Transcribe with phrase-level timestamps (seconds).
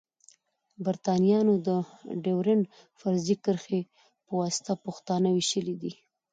[0.85, 1.69] بريتانويانو د
[2.23, 2.63] ډيورنډ
[2.99, 3.81] فرضي کرښي
[4.27, 5.93] پواسطه پښتانه ويشلی دی.